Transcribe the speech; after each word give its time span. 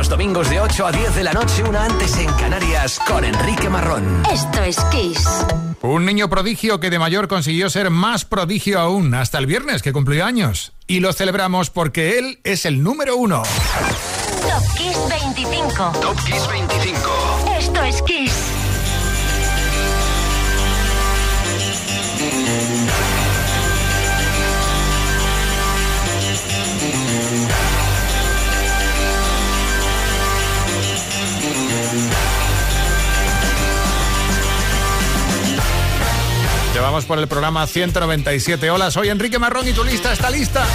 los 0.00 0.08
domingos 0.08 0.48
de 0.48 0.58
8 0.58 0.86
a 0.86 0.92
10 0.92 1.14
de 1.14 1.24
la 1.24 1.34
noche, 1.34 1.62
una 1.62 1.84
antes 1.84 2.16
en 2.16 2.32
Canarias, 2.32 2.98
con 3.06 3.22
Enrique 3.22 3.68
Marrón. 3.68 4.22
Esto 4.32 4.62
es 4.62 4.78
Kiss. 4.90 5.28
Un 5.82 6.06
niño 6.06 6.30
prodigio 6.30 6.80
que 6.80 6.88
de 6.88 6.98
mayor 6.98 7.28
consiguió 7.28 7.68
ser 7.68 7.90
más 7.90 8.24
prodigio 8.24 8.80
aún, 8.80 9.12
hasta 9.12 9.36
el 9.36 9.44
viernes 9.44 9.82
que 9.82 9.92
cumplió 9.92 10.24
años. 10.24 10.72
Y 10.86 11.00
lo 11.00 11.12
celebramos 11.12 11.68
porque 11.68 12.18
él 12.18 12.40
es 12.44 12.64
el 12.64 12.82
número 12.82 13.14
uno. 13.14 13.42
Top 13.42 14.74
Kiss 14.74 14.96
25. 15.10 15.92
Top 16.00 16.16
Kiss 16.24 16.48
25. 16.48 17.56
Esto 17.58 17.82
es 17.82 18.00
Kiss. 18.00 18.59
Vamos 36.80 37.04
por 37.04 37.18
el 37.18 37.28
programa 37.28 37.66
197. 37.66 38.70
Hola, 38.70 38.90
soy 38.90 39.10
Enrique 39.10 39.38
Marrón 39.38 39.68
y 39.68 39.72
tu 39.72 39.84
lista 39.84 40.12
está 40.12 40.30
lista. 40.30 40.66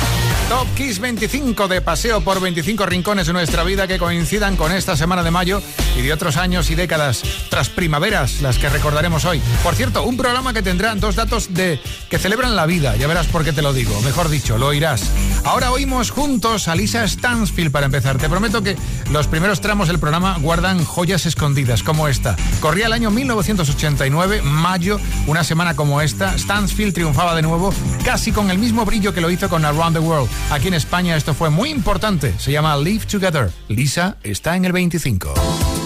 Top 0.49 0.67
Kiss 0.75 0.99
25 0.99 1.67
de 1.67 1.81
paseo 1.81 2.21
por 2.21 2.39
25 2.39 2.85
rincones 2.85 3.25
de 3.25 3.33
nuestra 3.33 3.63
vida 3.63 3.87
que 3.87 3.97
coincidan 3.97 4.55
con 4.55 4.71
esta 4.71 4.95
semana 4.95 5.23
de 5.23 5.31
mayo 5.31 5.59
y 5.97 6.03
de 6.03 6.13
otros 6.13 6.37
años 6.37 6.69
y 6.69 6.75
décadas 6.75 7.23
tras 7.49 7.69
primaveras, 7.69 8.41
las 8.41 8.59
que 8.59 8.69
recordaremos 8.69 9.25
hoy. 9.25 9.41
Por 9.63 9.73
cierto, 9.73 10.03
un 10.03 10.17
programa 10.17 10.53
que 10.53 10.61
tendrá 10.61 10.93
dos 10.93 11.15
datos 11.15 11.53
de 11.55 11.79
que 12.09 12.19
celebran 12.19 12.55
la 12.55 12.67
vida, 12.67 12.95
ya 12.95 13.07
verás 13.07 13.25
por 13.25 13.43
qué 13.43 13.53
te 13.53 13.63
lo 13.63 13.73
digo, 13.73 13.99
mejor 14.01 14.29
dicho, 14.29 14.59
lo 14.59 14.67
oirás. 14.67 15.09
Ahora 15.45 15.71
oímos 15.71 16.11
juntos 16.11 16.67
a 16.67 16.75
Lisa 16.75 17.07
Stansfield 17.07 17.71
para 17.71 17.87
empezar. 17.87 18.17
Te 18.17 18.29
prometo 18.29 18.61
que 18.61 18.77
los 19.11 19.27
primeros 19.27 19.61
tramos 19.61 19.87
del 19.87 19.99
programa 19.99 20.37
guardan 20.39 20.83
joyas 20.85 21.25
escondidas 21.25 21.81
como 21.81 22.07
esta. 22.07 22.35
Corría 22.59 22.85
el 22.85 22.93
año 22.93 23.09
1989, 23.09 24.41
mayo, 24.43 24.99
una 25.25 25.43
semana 25.43 25.75
como 25.75 26.01
esta, 26.01 26.37
Stansfield 26.37 26.93
triunfaba 26.93 27.35
de 27.35 27.41
nuevo 27.41 27.73
casi 28.03 28.31
con 28.31 28.51
el 28.51 28.59
mismo 28.59 28.85
brillo 28.85 29.13
que 29.13 29.21
lo 29.21 29.31
hizo 29.31 29.49
con 29.49 29.65
Around 29.65 29.95
the 29.95 29.99
World. 29.99 30.34
Aquí 30.49 30.67
en 30.67 30.73
España 30.73 31.15
esto 31.15 31.33
fue 31.33 31.49
muy 31.49 31.69
importante. 31.69 32.33
Se 32.37 32.51
llama 32.51 32.77
Live 32.77 33.05
Together. 33.05 33.51
Lisa 33.67 34.17
está 34.23 34.55
en 34.55 34.65
el 34.65 34.71
25. 34.71 35.84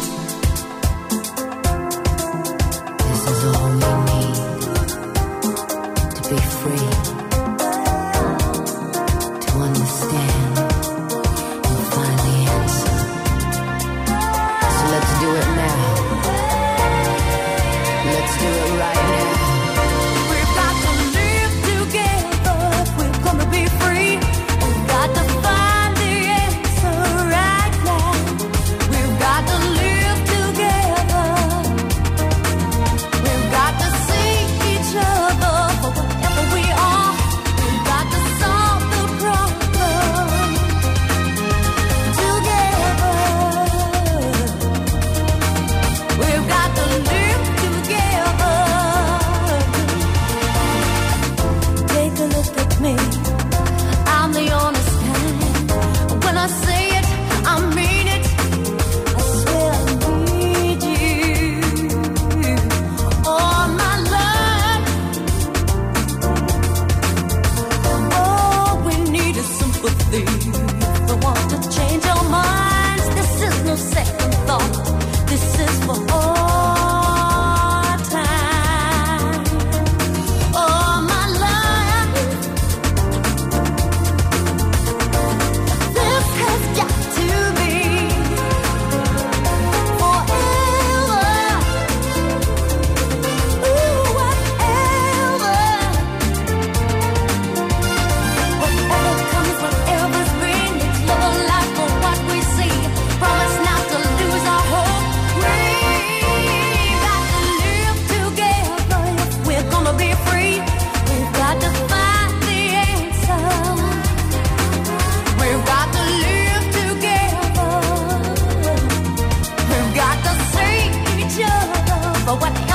for 122.30 122.36
what 122.38 122.69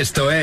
Esto 0.00 0.30
es 0.30 0.39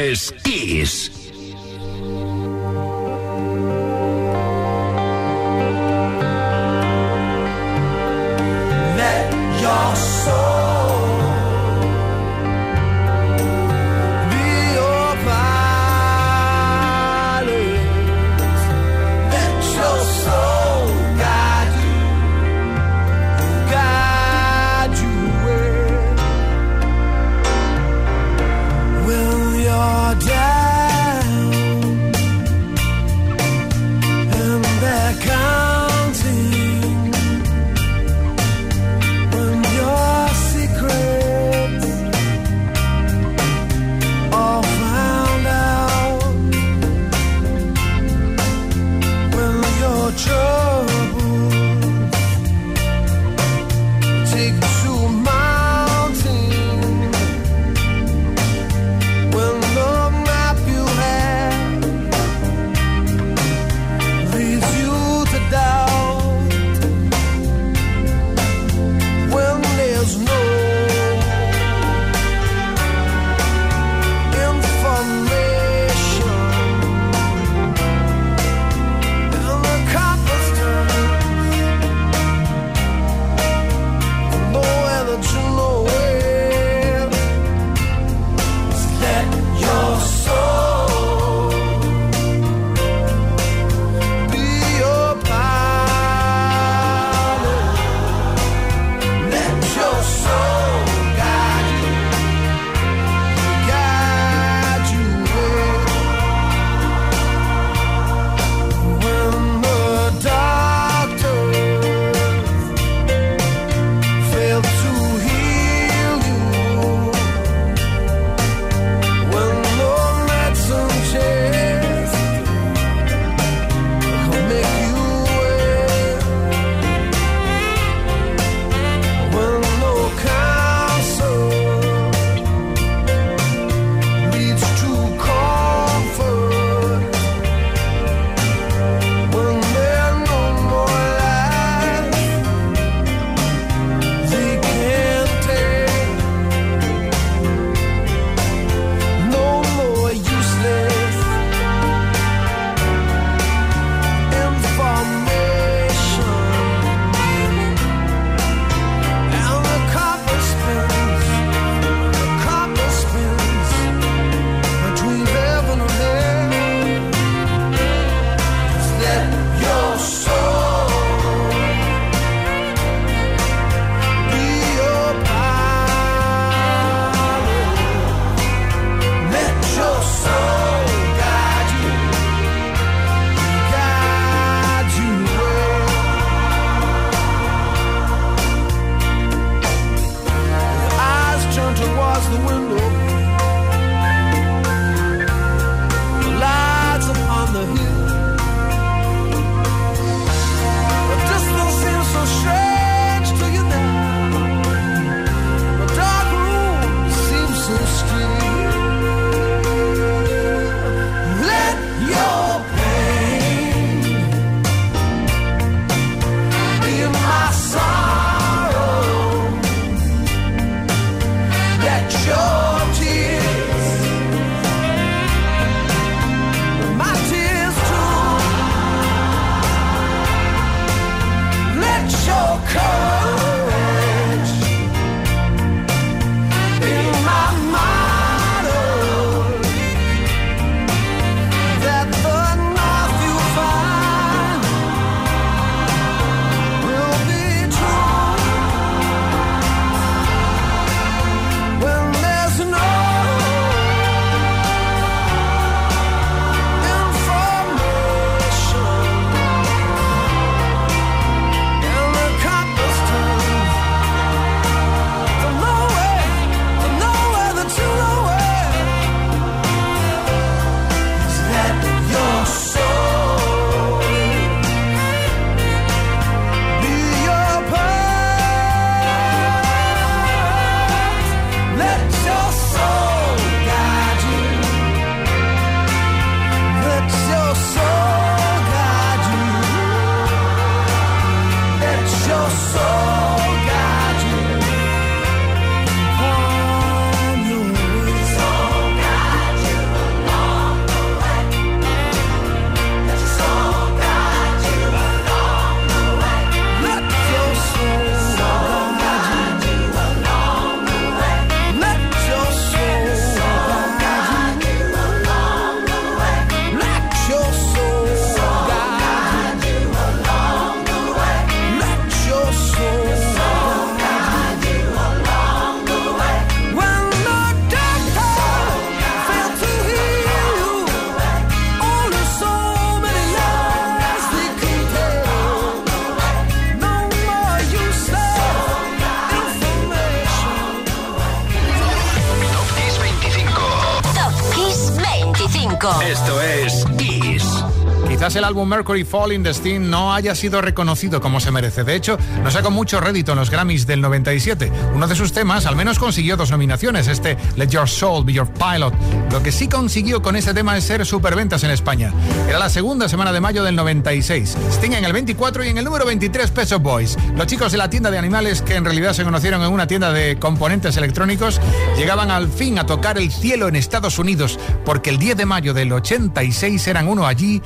álbum 348.48 348.70
Mercury 348.70 349.04
Falling 349.04 349.44
the 349.44 349.54
Steam 349.54 349.90
no 349.90 350.14
haya 350.14 350.34
sido 350.34 350.62
reconocido 350.62 351.20
como 351.20 351.42
se 351.42 351.52
merece. 351.52 351.84
De 351.84 351.96
hecho, 351.96 352.18
no 352.42 352.50
sacó 352.50 352.72
mucho 352.72 353.02
rédito 353.02 353.34
en 353.34 353.40
los 353.40 353.50
Grammys 353.50 353.86
del 353.86 354.00
97. 354.00 354.72
Uno 354.96 355.06
de 355.06 355.16
sus 355.16 355.34
temas 355.34 355.66
al 355.66 355.76
menos 355.76 356.00
consiguió 356.00 356.38
dos 356.38 356.50
nominaciones, 356.50 357.10
este 357.10 357.38
Let 357.58 357.68
Your 357.68 357.90
Soul 357.90 358.24
Be 358.24 358.32
Your 358.32 358.48
Pilot. 358.50 358.94
Lo 359.34 359.44
que 359.44 359.52
sí 359.52 359.68
consiguió 359.68 360.22
con 360.22 360.38
este 360.38 360.54
tema 360.54 360.78
es 360.78 360.86
ser 360.86 361.06
superventas 361.06 361.66
en 361.66 361.72
España. 361.72 362.14
Era 362.48 362.58
la 362.58 362.70
segunda 362.70 363.10
semana 363.10 363.34
de 363.34 363.42
mayo 363.42 363.66
del 363.66 363.76
96. 363.76 364.58
Sting 364.72 364.94
en 364.94 365.04
el 365.04 365.12
24 365.12 365.66
y 365.66 365.68
en 365.68 365.78
el 365.80 365.84
número 365.84 366.06
23 366.06 366.50
Peso 366.52 366.80
Boys. 366.80 367.18
Los 367.36 367.48
chicos 367.48 367.74
de 367.74 367.78
la 367.78 367.90
tienda 367.90 368.10
de 368.12 368.18
animales 368.18 368.62
que 368.62 368.76
en 368.76 368.86
realidad 368.86 369.12
se 369.12 369.26
conocieron 369.26 369.62
en 369.62 369.74
una 369.74 369.88
tienda 369.88 370.14
de 370.14 370.40
componentes 370.40 370.96
electrónicos 370.96 371.60
llegaban 371.98 372.32
al 372.32 372.48
fin 372.48 372.80
a 372.80 372.86
tocar 372.86 373.18
el 373.18 373.30
cielo 373.30 373.68
en 373.68 373.76
Estados 373.76 374.20
Unidos 374.20 374.58
porque 374.86 375.10
el 375.10 375.18
10 375.18 375.36
de 375.36 375.46
mayo 375.46 375.74
del 375.74 375.92
86 375.92 376.88
eran 376.88 377.10
uno 377.10 377.28
allí 377.28 377.62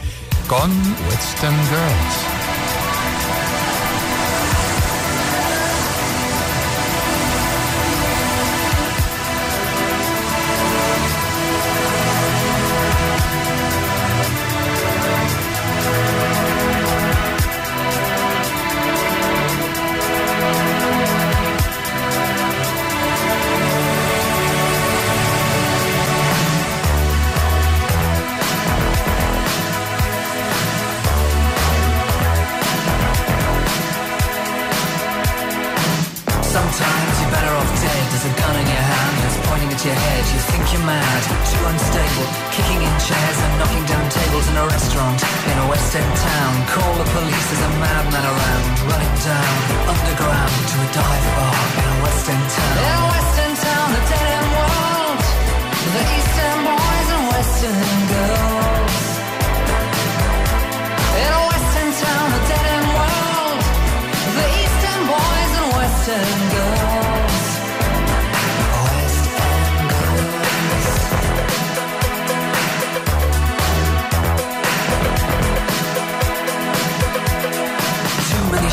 con 0.47 0.70
Some 1.41 1.57
Girls. 1.69 2.40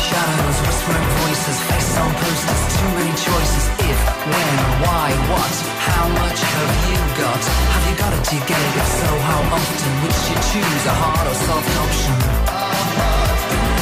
shadows, 0.09 0.57
whispering 0.65 1.07
voices, 1.21 1.57
face 1.69 1.93
on 2.01 2.09
posters, 2.17 2.61
too 2.73 2.89
many 2.97 3.13
choices. 3.13 3.65
If, 3.89 3.99
when, 4.33 4.55
why, 4.81 5.07
what, 5.29 5.55
how 5.85 6.05
much 6.21 6.39
have 6.53 6.73
you 6.89 6.99
got? 7.21 7.41
Have 7.73 7.85
you 7.89 7.95
got 8.01 8.11
it? 8.17 8.21
Do 8.25 8.35
you 8.37 8.45
get 8.49 8.61
it? 8.67 8.73
If 8.81 8.87
so, 8.99 9.09
how 9.29 9.41
often? 9.57 9.91
Would 10.01 10.17
you 10.29 10.37
choose 10.49 10.83
a 10.93 10.95
hard 11.01 11.25
or 11.29 11.37
soft 11.45 11.73
option? 11.85 13.78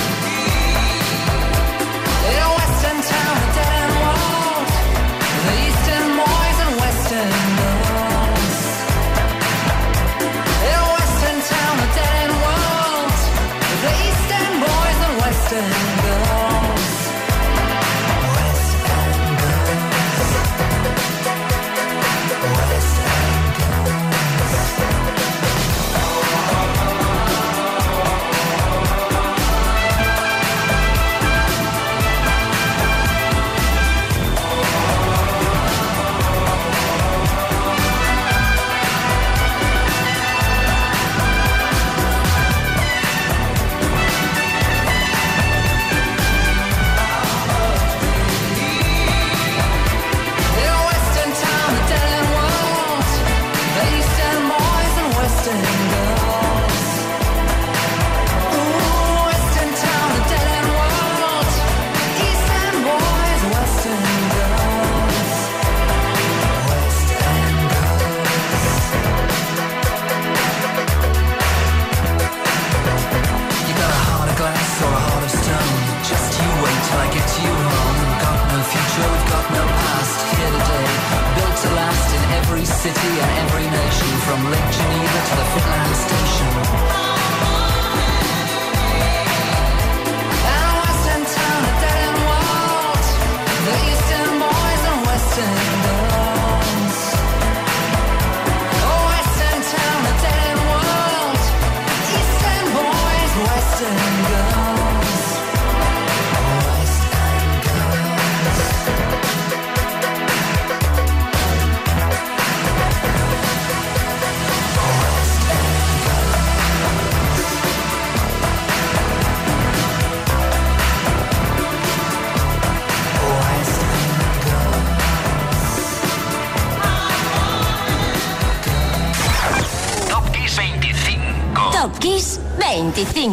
diversity 82.88 83.20
in 83.20 83.29
every 83.44 83.65
nation, 83.70 84.08
from 84.25 84.50
Lake 84.51 84.72
Geneva 84.72 85.20
to 85.27 85.36
the 85.36 85.46
Finland 85.53 85.96
State. 85.96 86.26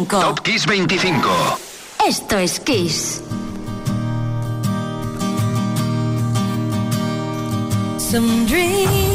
25. 0.05 0.21
Top 0.21 0.43
Kiss 0.43 0.65
25. 0.65 1.57
Esto 2.07 2.37
es 2.37 2.59
Kiss. 2.59 3.21
Some 7.97 8.45
dreams 8.45 9.14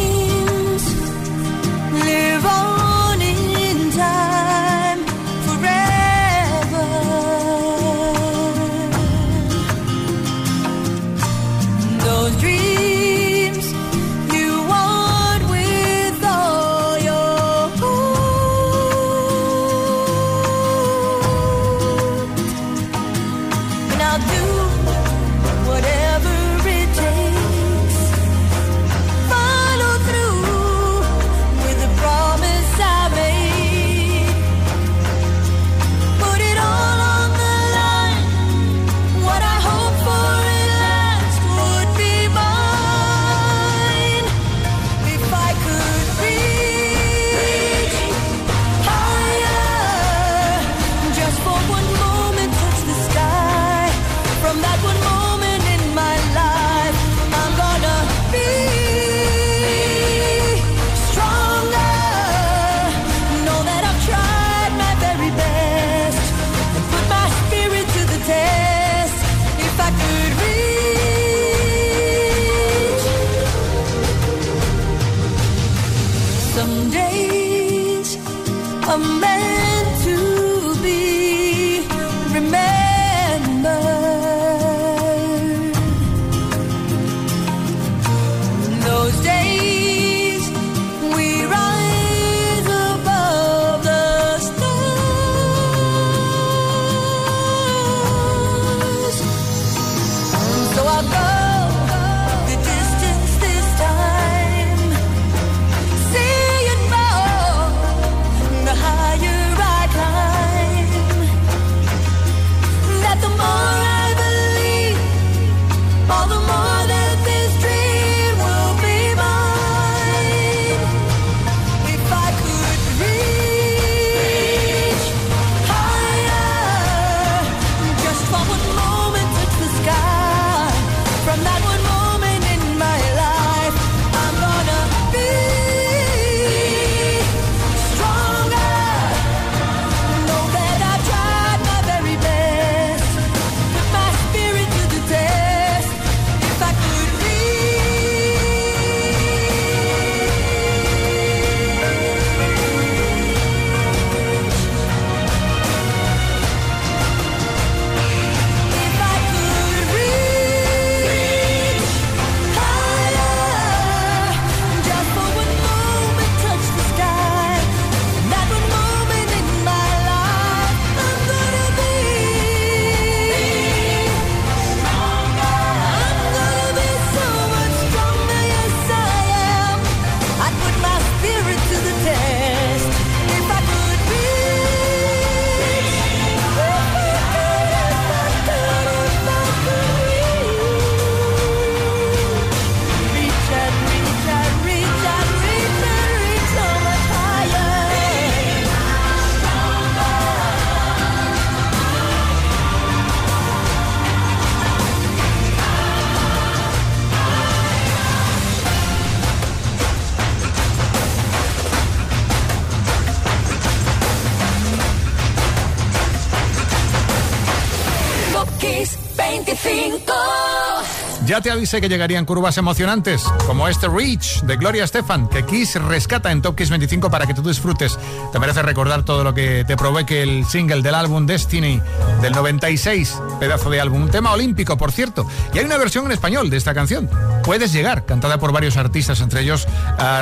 Te 221.43 221.51
avisé 221.51 221.81
que 221.81 221.89
llegarían 221.89 222.27
curvas 222.27 222.59
emocionantes, 222.59 223.23
como 223.47 223.67
este 223.67 223.89
Reach 223.89 224.43
de 224.43 224.57
Gloria 224.57 224.85
Estefan, 224.85 225.27
que 225.27 225.47
Kiss 225.47 225.75
rescata 225.77 226.31
en 226.31 226.43
Top 226.43 226.55
Kiss 226.55 226.69
25 226.69 227.11
para 227.11 227.27
que 227.27 227.33
tú 227.33 227.43
disfrutes. 227.43 227.99
Te 228.31 228.39
merece 228.39 228.61
recordar 228.61 229.05
todo 229.05 229.25
lo 229.25 229.33
que 229.33 229.65
te 229.67 229.75
que 230.05 230.23
el 230.23 230.45
single 230.45 230.83
del 230.83 230.95
álbum 230.95 231.25
Destiny 231.25 231.81
del 232.21 232.33
96, 232.33 233.19
pedazo 233.39 233.71
de 233.71 233.81
álbum, 233.81 234.03
un 234.03 234.11
tema 234.11 234.33
olímpico, 234.33 234.77
por 234.77 234.93
cierto. 234.93 235.27
Y 235.55 235.59
hay 235.59 235.65
una 235.65 235.79
versión 235.79 236.05
en 236.05 236.13
español 236.13 236.51
de 236.51 236.59
esta 236.59 236.75
canción, 236.75 237.09
Puedes 237.45 237.73
llegar, 237.73 238.05
cantada 238.07 238.39
por 238.39 238.53
varios 238.53 238.77
artistas, 238.77 239.21
entre 239.21 239.41
ellos 239.41 239.67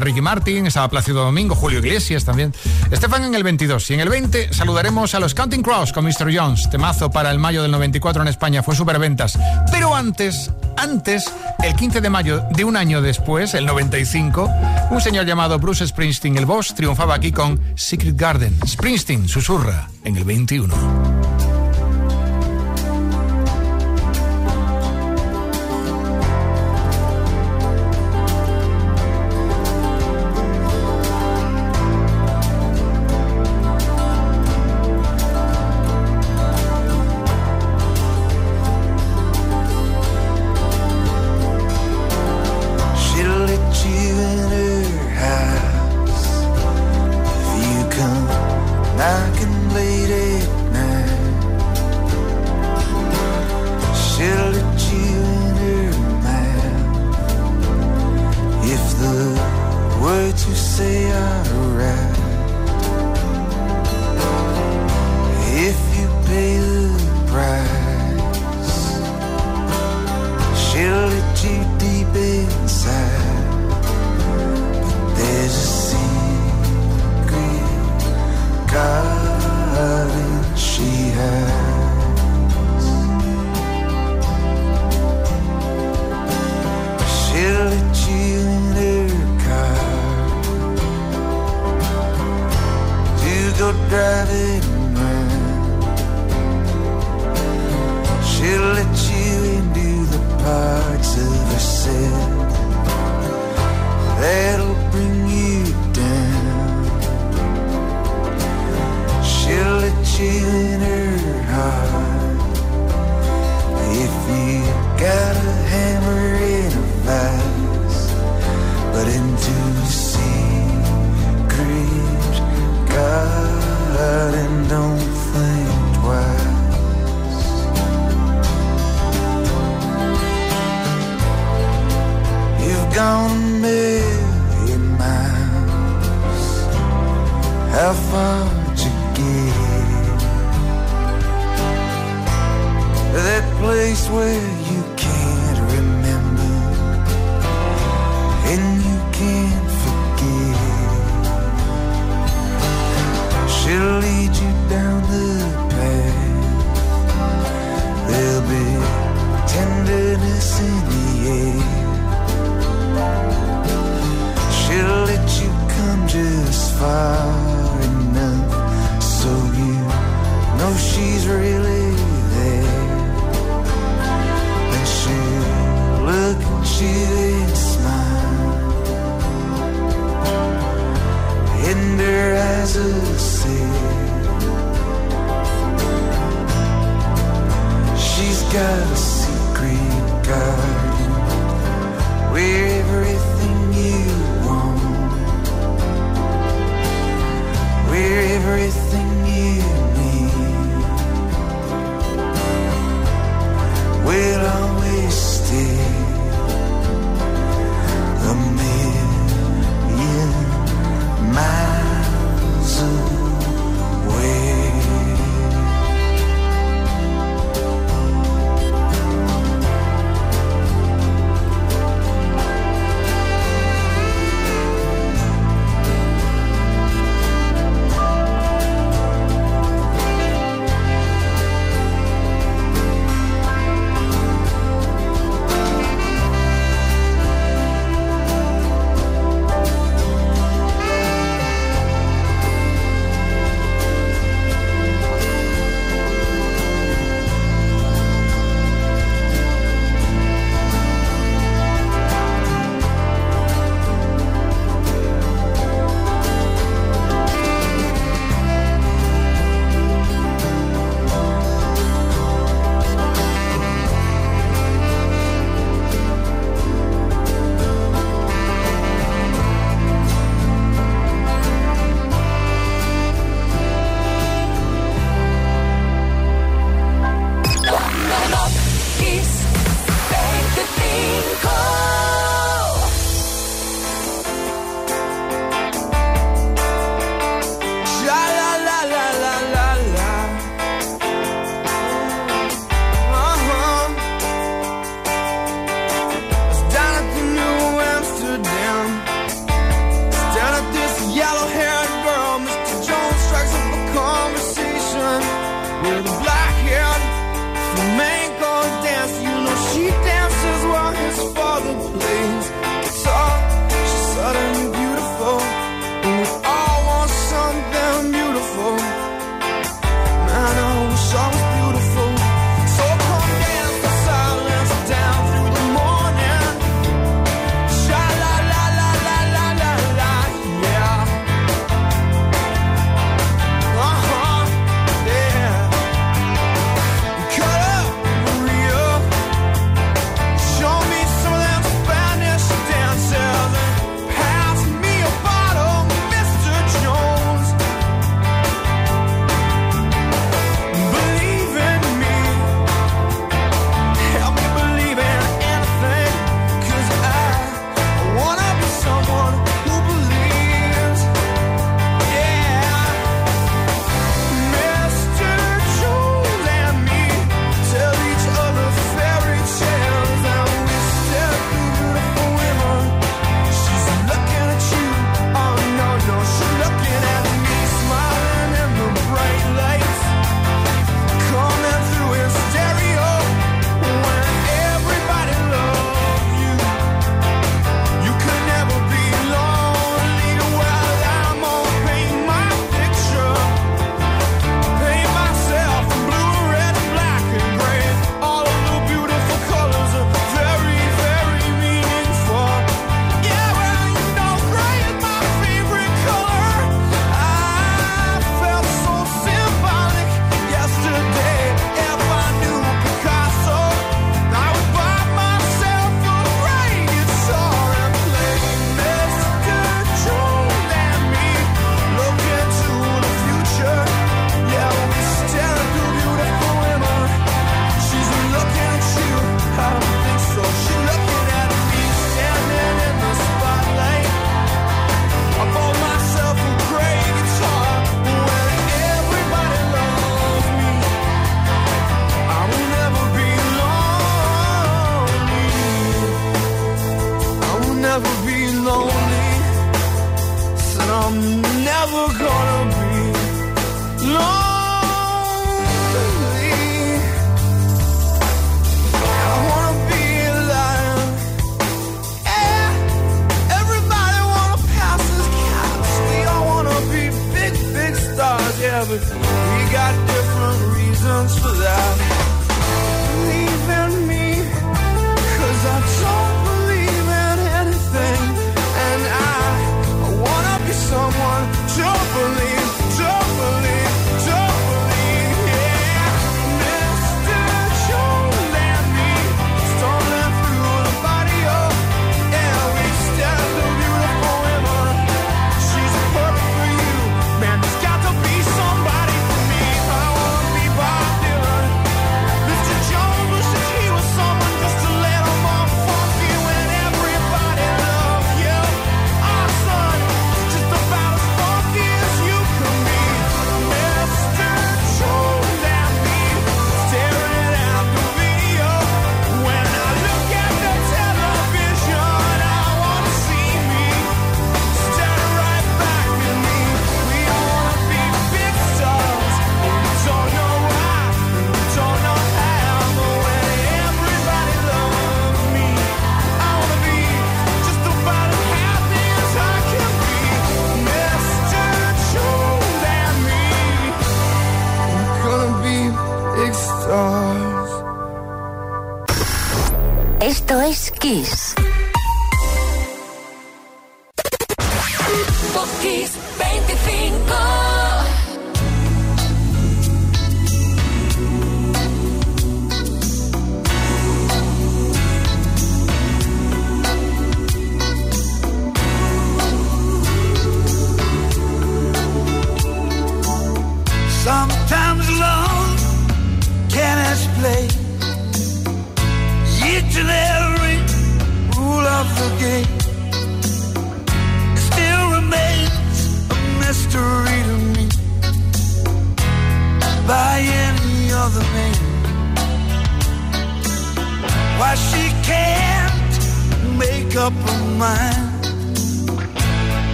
Ricky 0.00 0.20
Martin, 0.20 0.66
estaba 0.66 0.88
Plácido 0.88 1.24
Domingo, 1.24 1.54
Julio 1.54 1.80
Iglesias 1.80 2.24
también. 2.24 2.54
Estefan 2.90 3.24
en 3.24 3.34
el 3.34 3.42
22 3.42 3.90
y 3.90 3.94
en 3.94 4.00
el 4.00 4.08
20 4.08 4.52
saludaremos 4.52 5.14
a 5.14 5.20
los 5.20 5.34
Counting 5.34 5.62
Cross 5.62 5.92
con 5.92 6.04
Mr. 6.04 6.34
Jones, 6.34 6.70
temazo 6.70 7.10
para 7.10 7.30
el 7.30 7.38
mayo 7.38 7.62
del 7.62 7.70
94 7.70 8.22
en 8.22 8.28
España, 8.28 8.62
fue 8.62 8.74
superventas. 8.74 9.38
Pero 9.70 9.94
antes, 9.94 10.50
antes, 10.76 11.30
el 11.62 11.74
15 11.74 12.00
de 12.00 12.10
mayo 12.10 12.42
de 12.52 12.64
un 12.64 12.76
año 12.76 13.02
después, 13.02 13.54
el 13.54 13.66
95, 13.66 14.50
un 14.90 15.00
señor 15.00 15.26
llamado 15.26 15.58
Bruce 15.58 15.86
Springsteen, 15.86 16.38
el 16.38 16.46
boss, 16.46 16.74
triunfaba 16.74 17.14
aquí 17.14 17.32
con 17.32 17.60
Secret 17.74 18.16
Garden. 18.16 18.58
Springsteen 18.66 19.28
susurra 19.28 19.88
en 20.04 20.16
el 20.16 20.24
21. 20.24 21.17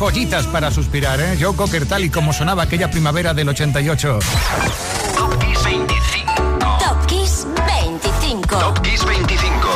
Joyitas 0.00 0.46
para 0.46 0.70
suspirar, 0.70 1.20
¿eh? 1.20 1.36
Joe 1.38 1.54
Cocker, 1.54 1.84
tal 1.84 2.02
y 2.02 2.08
como 2.08 2.32
sonaba 2.32 2.62
aquella 2.62 2.90
primavera 2.90 3.34
del 3.34 3.50
88. 3.50 4.18
Top 5.14 5.38
Kiss 5.38 5.62
25. 5.62 6.78
Top 6.78 7.06
Kiss 7.06 7.46
25. 7.66 8.58
Top 8.58 8.80
Kiss 8.80 9.04
25. 9.04 9.68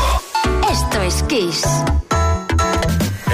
Esto 0.72 1.02
es 1.02 1.22
Kiss. 1.24 2.13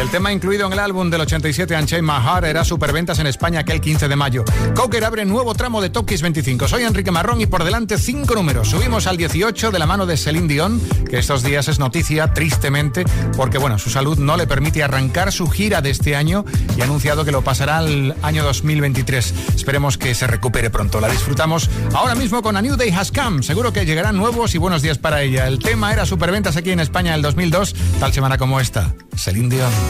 El 0.00 0.08
tema 0.08 0.32
incluido 0.32 0.66
en 0.66 0.72
el 0.72 0.78
álbum 0.78 1.10
del 1.10 1.20
87 1.20 1.76
Unchained 1.76 2.10
My 2.10 2.48
era 2.48 2.64
superventas 2.64 3.18
en 3.18 3.26
España 3.26 3.60
aquel 3.60 3.82
15 3.82 4.08
de 4.08 4.16
mayo. 4.16 4.44
Cocker 4.74 5.04
abre 5.04 5.26
nuevo 5.26 5.54
tramo 5.54 5.82
de 5.82 5.90
Top 5.90 6.08
Kiss 6.08 6.22
25. 6.22 6.68
Soy 6.68 6.84
Enrique 6.84 7.10
Marrón 7.10 7.42
y 7.42 7.46
por 7.46 7.64
delante 7.64 7.98
cinco 7.98 8.34
números. 8.34 8.70
Subimos 8.70 9.06
al 9.06 9.18
18 9.18 9.70
de 9.70 9.78
la 9.78 9.86
mano 9.86 10.06
de 10.06 10.16
Celine 10.16 10.48
Dion, 10.48 10.80
que 11.10 11.18
estos 11.18 11.42
días 11.42 11.68
es 11.68 11.78
noticia, 11.78 12.32
tristemente, 12.32 13.04
porque 13.36 13.58
bueno, 13.58 13.78
su 13.78 13.90
salud 13.90 14.18
no 14.18 14.38
le 14.38 14.46
permite 14.46 14.82
arrancar 14.82 15.32
su 15.32 15.50
gira 15.50 15.82
de 15.82 15.90
este 15.90 16.16
año 16.16 16.46
y 16.78 16.80
ha 16.80 16.84
anunciado 16.84 17.26
que 17.26 17.32
lo 17.32 17.42
pasará 17.42 17.76
al 17.76 18.16
año 18.22 18.42
2023. 18.42 19.34
Esperemos 19.54 19.98
que 19.98 20.14
se 20.14 20.26
recupere 20.26 20.70
pronto. 20.70 21.02
La 21.02 21.08
disfrutamos 21.08 21.68
ahora 21.92 22.14
mismo 22.14 22.40
con 22.40 22.56
A 22.56 22.62
New 22.62 22.76
Day 22.76 22.88
Has 22.88 23.12
Come. 23.12 23.42
Seguro 23.42 23.74
que 23.74 23.84
llegarán 23.84 24.16
nuevos 24.16 24.54
y 24.54 24.58
buenos 24.58 24.80
días 24.80 24.96
para 24.96 25.20
ella. 25.20 25.46
El 25.46 25.58
tema 25.58 25.92
era 25.92 26.06
superventas 26.06 26.56
aquí 26.56 26.70
en 26.70 26.80
España 26.80 27.14
el 27.14 27.20
2002, 27.20 27.74
tal 28.00 28.14
semana 28.14 28.38
como 28.38 28.60
esta. 28.60 28.94
Celine 29.14 29.50
Dion. 29.50 29.89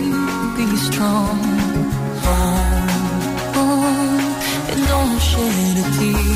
Hold 1.01 1.29
on 3.57 4.19
and 4.71 4.87
don't 4.87 5.19
shed. 5.19 6.30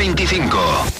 25. 0.00 0.99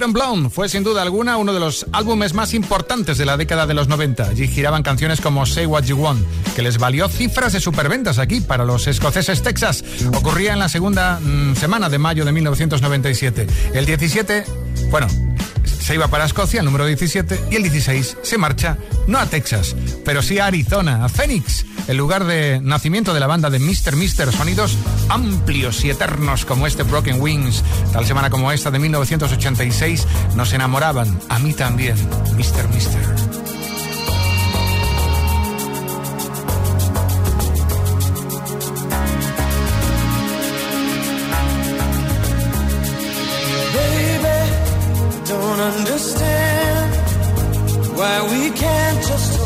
And 0.00 0.14
Blonde 0.14 0.48
fue 0.48 0.70
sin 0.70 0.84
duda 0.84 1.02
alguna 1.02 1.36
uno 1.36 1.52
de 1.52 1.60
los 1.60 1.86
álbumes 1.92 2.32
más 2.32 2.54
importantes 2.54 3.18
de 3.18 3.26
la 3.26 3.36
década 3.36 3.66
de 3.66 3.74
los 3.74 3.88
90. 3.88 4.24
Allí 4.24 4.48
giraban 4.48 4.82
canciones 4.82 5.20
como 5.20 5.44
Say 5.44 5.66
What 5.66 5.84
You 5.84 5.98
Want, 5.98 6.24
que 6.56 6.62
les 6.62 6.78
valió 6.78 7.08
cifras 7.10 7.52
de 7.52 7.60
superventas 7.60 8.18
aquí 8.18 8.40
para 8.40 8.64
los 8.64 8.86
escoceses 8.86 9.42
Texas. 9.42 9.84
Ocurría 10.14 10.54
en 10.54 10.60
la 10.60 10.70
segunda 10.70 11.20
mm, 11.20 11.56
semana 11.56 11.90
de 11.90 11.98
mayo 11.98 12.24
de 12.24 12.32
1997. 12.32 13.46
El 13.74 13.84
17, 13.84 14.44
bueno, 14.90 15.08
se 15.64 15.94
iba 15.94 16.08
para 16.08 16.24
Escocia, 16.24 16.60
el 16.60 16.64
número 16.64 16.86
17, 16.86 17.48
y 17.50 17.56
el 17.56 17.62
16 17.62 18.16
se 18.22 18.38
marcha 18.38 18.78
no 19.08 19.18
a 19.18 19.26
Texas, 19.26 19.76
pero 20.06 20.22
sí 20.22 20.38
a 20.38 20.46
Arizona, 20.46 21.04
a 21.04 21.08
Phoenix, 21.10 21.66
el 21.88 21.96
lugar 21.96 22.24
de 22.24 22.60
nacimiento 22.62 23.14
de 23.14 23.20
la 23.20 23.26
banda 23.26 23.50
de 23.50 23.58
Mr. 23.58 23.96
Mister, 23.96 24.32
sonidos 24.32 24.76
amplios 25.08 25.84
y 25.84 25.90
eternos 25.90 26.44
como 26.44 26.66
este 26.66 26.82
Broken 26.82 27.20
Wings. 27.20 27.62
Tal 27.92 28.06
semana 28.06 28.30
como 28.30 28.52
esta 28.52 28.70
de 28.70 28.78
1986 28.78 30.06
nos 30.36 30.52
enamoraban, 30.52 31.18
a 31.28 31.38
mí 31.38 31.52
también, 31.52 31.96
Mr. 32.36 32.68
Mister. 32.72 33.02
Understand 45.62 46.92
why 47.96 48.22
we 48.32 48.50
can't 48.50 48.98
just 49.06 49.42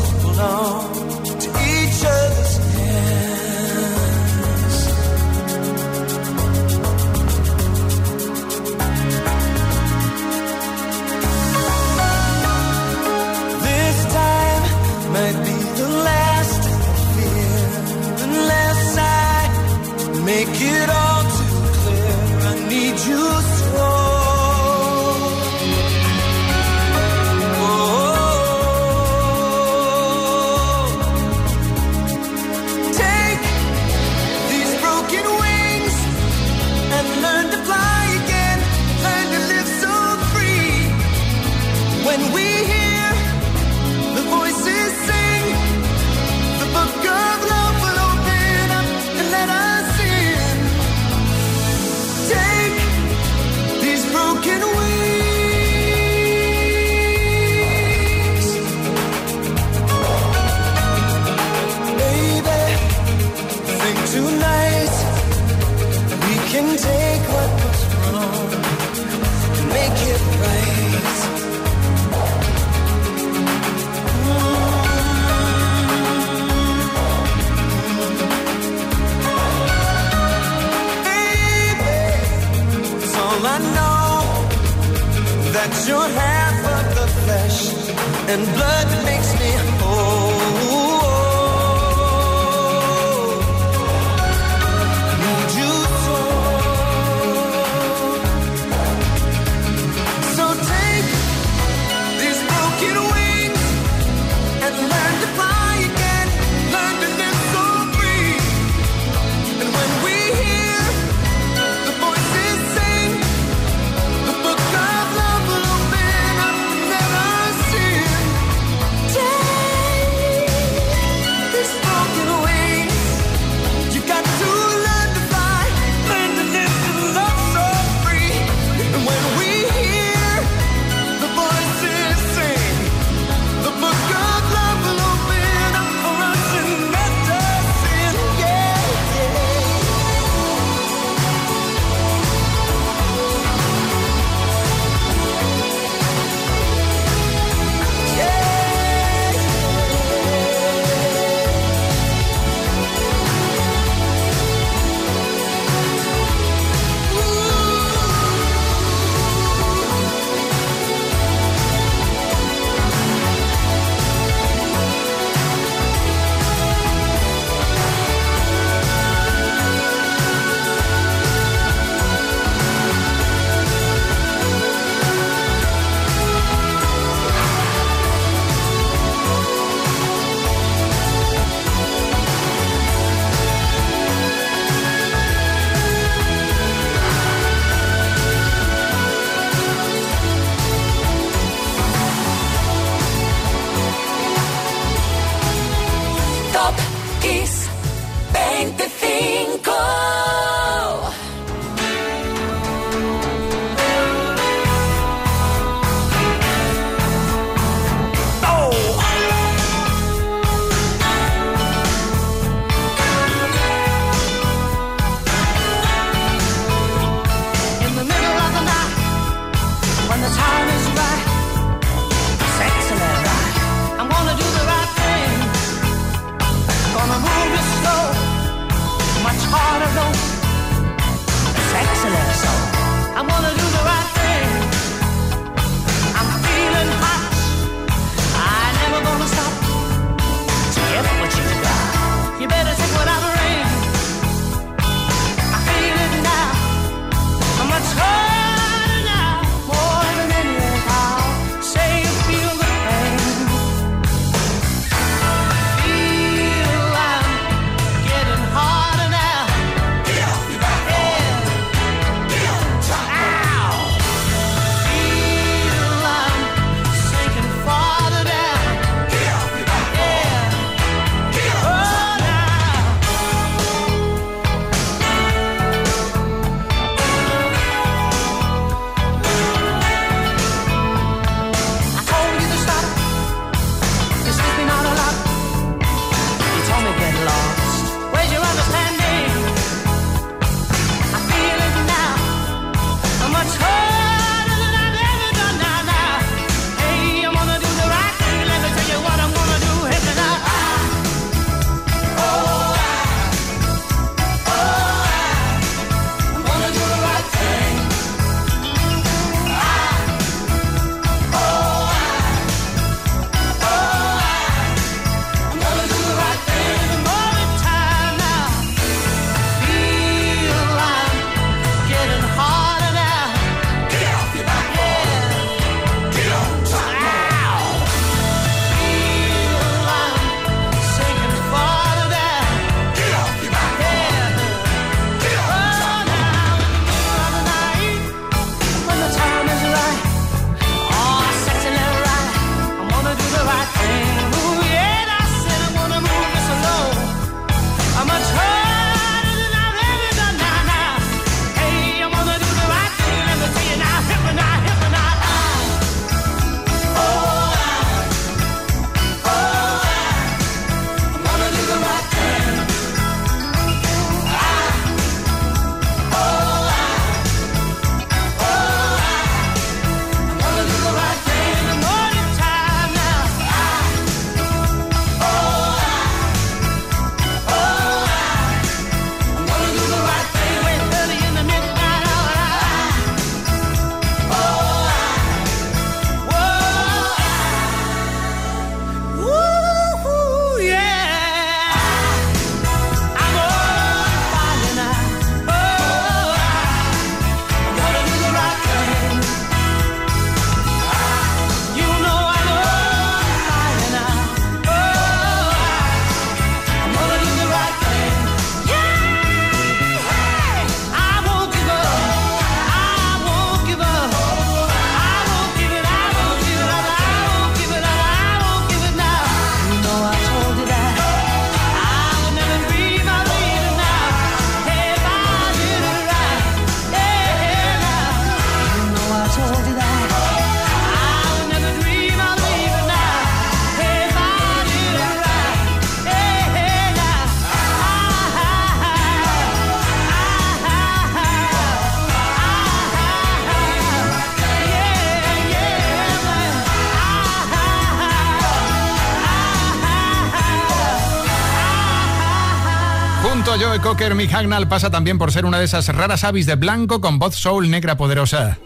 Cocker, 453.81 454.15
Mick 454.15 454.33
Hagnall 454.33 454.67
pasa 454.67 454.89
también 454.89 455.17
por 455.17 455.31
ser 455.31 455.45
una 455.45 455.59
de 455.59 455.65
esas 455.65 455.87
raras 455.89 456.23
avis 456.23 456.45
de 456.45 456.55
blanco 456.55 457.01
con 457.01 457.19
voz 457.19 457.35
soul 457.35 457.69
negra 457.69 457.97
poderosa. 457.97 458.57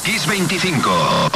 Top 0.00 0.12
Kiss 0.12 0.26
25. 0.26 0.90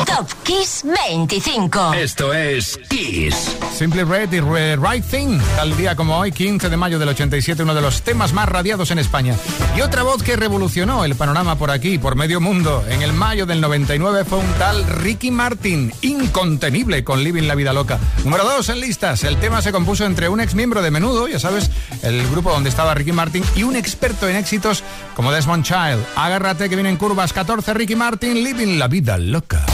Top 0.06 0.28
Kiss 0.42 0.84
25. 0.84 1.92
Esto 1.94 2.32
es 2.32 2.78
Kiss. 2.88 3.56
Simply 3.76 4.04
Red 4.04 4.32
y 4.32 4.40
Re- 4.40 4.76
Right 4.76 5.04
Thing, 5.04 5.38
tal 5.56 5.76
día 5.76 5.94
como 5.96 6.16
hoy, 6.18 6.32
15 6.32 6.68
de 6.70 6.76
mayo 6.76 6.98
del 6.98 7.08
87, 7.10 7.62
uno 7.62 7.74
de 7.74 7.80
los 7.82 8.02
temas 8.02 8.32
más 8.32 8.48
radiados 8.48 8.90
en 8.90 8.98
España. 8.98 9.34
Y 9.76 9.80
otra 9.80 10.02
voz 10.02 10.22
que 10.22 10.36
revolucionó 10.36 11.04
el 11.04 11.14
panorama 11.14 11.56
por 11.56 11.70
aquí, 11.70 11.98
por 11.98 12.14
medio 12.16 12.40
mundo. 12.40 12.84
En 12.88 13.02
el 13.02 13.12
mayo 13.12 13.44
del 13.46 13.60
99 13.60 14.24
fue 14.24 14.38
un 14.38 14.52
tal 14.54 14.84
Ricky 14.86 15.30
Martin, 15.30 15.92
incontenible 16.02 17.04
con 17.04 17.22
Living 17.22 17.44
la 17.48 17.54
Vida 17.56 17.72
Loca. 17.72 17.98
Número 18.24 18.44
2 18.44 18.68
en 18.70 18.80
listas. 18.80 19.24
El 19.24 19.36
tema 19.38 19.60
se 19.62 19.72
compuso 19.72 20.04
entre 20.06 20.28
un 20.28 20.40
ex 20.40 20.54
miembro 20.54 20.80
de 20.82 20.90
Menudo, 20.90 21.28
ya 21.28 21.38
sabes, 21.38 21.70
el 22.02 22.26
grupo 22.30 22.50
donde 22.50 22.70
estaba 22.70 22.94
Ricky 22.94 23.12
Martin, 23.12 23.44
y 23.56 23.64
un 23.64 23.76
experto 23.76 24.28
en 24.28 24.36
éxitos 24.36 24.82
como 25.16 25.32
Desmond 25.32 25.64
Child. 25.64 26.04
Agárrate 26.16 26.68
que 26.68 26.76
vienen 26.76 26.96
curvas 26.96 27.32
14, 27.32 27.74
Ricky 27.74 27.96
Martin, 27.96 28.34
Living 28.42 28.53
la 28.62 28.86
Vida 28.88 29.18
Loca. 29.18 29.66